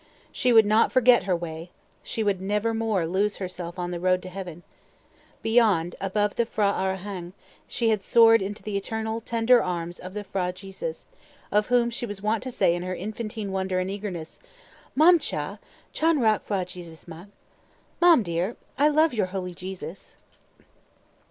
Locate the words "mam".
14.95-15.19, 18.01-18.23